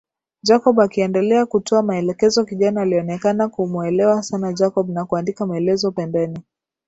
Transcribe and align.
Jacob 0.43 0.79
akiendelea 0.79 1.45
kutoa 1.45 1.81
maelekezo 1.83 2.45
kijana 2.45 2.81
alionekana 2.81 3.49
kumuelewa 3.49 4.23
sana 4.23 4.53
Jacob 4.53 4.89
na 4.89 5.05
kuandika 5.05 5.45
maelezo 5.45 5.91
pembeni 5.91 6.39